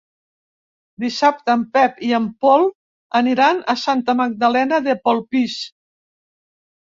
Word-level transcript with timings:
Dissabte 1.01 1.53
en 1.57 1.65
Pep 1.75 1.99
i 2.07 2.07
en 2.19 2.25
Pol 2.45 2.65
aniran 3.19 3.61
a 3.73 3.77
Santa 3.81 4.15
Magdalena 4.21 4.79
de 4.87 4.95
Polpís. 5.03 5.59